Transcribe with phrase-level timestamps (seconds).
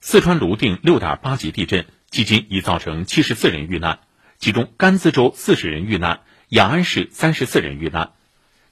[0.00, 3.98] 四川泸定六点八级地震，迄今已造成七十四人遇难，
[4.38, 8.12] 其中甘孜州四十人遇难，雅安市三十四人遇难。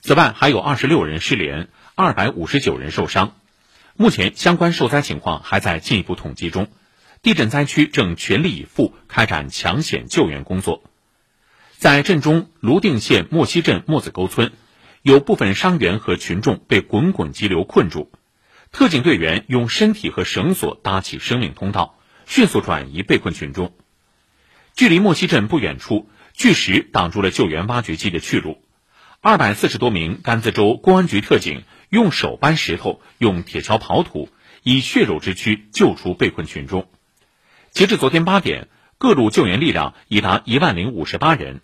[0.00, 3.34] 此外，还有二十六人失联，二百五十九人受伤。
[3.96, 6.68] 目前，相关受灾情况还在进一步统计中。
[7.22, 10.84] 地震灾区正全力以赴开展抢险救援工作。
[11.72, 14.52] 在震中，泸定县莫西镇莫子沟村，
[15.02, 18.12] 有部分伤员和群众被滚滚急流困住。
[18.76, 23.74] 特警队员用身体和绳索搭起生命通道，迅速转移被困群众。
[24.74, 28.62] 距离莫西镇不远处，巨石挡住了救援挖掘机的去路。
[29.22, 34.28] 二百四十多名甘孜州公安局特警用手搬石头，用铁锹刨土，
[34.62, 36.86] 以血肉之躯救出被困群众。
[37.70, 41.62] 截至昨天八点，各路救援力量已达一万零五十八人，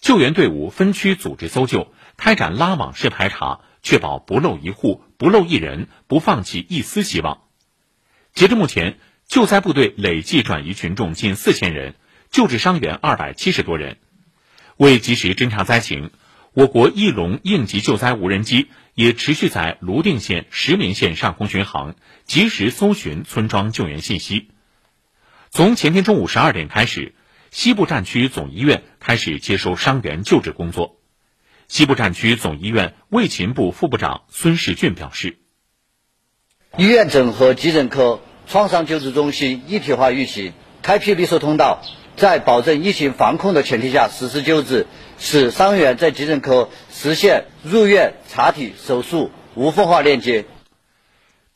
[0.00, 7.42] 救援队伍分区组织搜救，开展拉网式排查，确保不漏一户、不漏一人，不放弃一丝希望。
[8.32, 11.94] 截至目前，救灾部队累计转移群众近四千人，
[12.30, 13.98] 救治伤员二百七十多人。
[14.76, 16.10] 为及时侦查灾情，
[16.54, 24.48] 我国翼龙应急救灾无人机也持续在泸定县、石林县上空巡航，及时搜寻村庄救援信息。
[25.50, 27.14] 从前天中午十二点开始，
[27.50, 31.01] 西部战区总医院开始接收伤员救治工作。
[31.72, 35.38] 西部战区总医院卫勤部副部长孙世俊表示
[36.76, 41.80] ：“医院整合急诊科、创伤救治中心一体化运行，开辟绿色通道，
[42.14, 50.44] 在保证疫情防控的前提下实施救治，使伤员在急诊科实现入院、查体、手术无缝化链接。”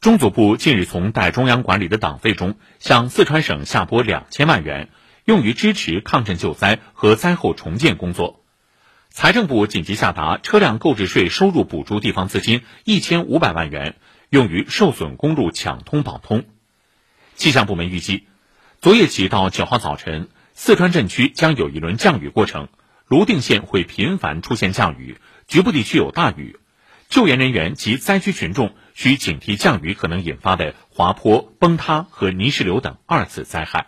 [0.01, 4.89] 中组部近日从代中央管理的党费中向四川省下拨两千万元，
[5.27, 8.43] 用于支持抗震救灾和灾后重建工作。
[9.17, 13.97] 财政部紧急下达车辆购置税收入补助地方资金一千五百万元，
[14.29, 16.45] 用于受损公路抢通保通。
[17.35, 18.25] 气象部门预计，
[18.83, 22.69] 昨夜起到九号早晨，四川震区将有一轮降雨过程，
[23.07, 25.17] 泸定县会频繁出现降雨，
[25.49, 26.61] 局部地区有大雨。
[27.09, 33.87] 救援人员及灾区群众需警惕降雨可能引发的滑坡、崩塌和泥石流等二次灾害。